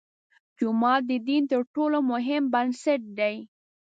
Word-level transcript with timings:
جومات 0.57 1.01
د 1.09 1.11
دین 1.27 1.43
تر 1.51 1.61
ټولو 1.73 1.97
مهم 2.11 2.43
بنسټ 2.53 3.01
دی. 3.19 3.35